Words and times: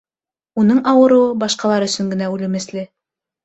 Уның 0.61 0.79
ауырыуы 0.93 1.37
башҡалар 1.45 1.87
өсөн 1.91 2.11
генә 2.17 2.33
үлемесле. 2.39 2.89